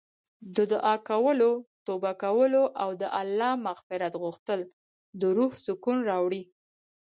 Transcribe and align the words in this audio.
د 0.55 0.57
دعا 0.73 0.95
کولو، 1.09 1.51
توبه 1.85 2.11
کولو 2.23 2.63
او 2.81 2.89
د 3.01 3.03
الله 3.21 3.51
مغفرت 3.67 4.13
غوښتل 4.23 4.59
د 5.19 5.21
روح 5.37 5.51
سکون 5.65 5.97
راوړي. 6.09 6.41